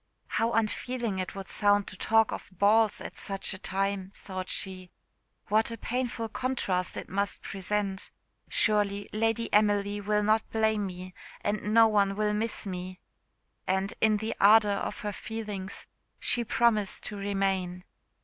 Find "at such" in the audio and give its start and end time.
3.01-3.53